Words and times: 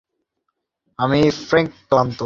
আমি 0.99 1.19
স্রেফ 1.31 1.71
ক্লান্ত। 1.89 2.19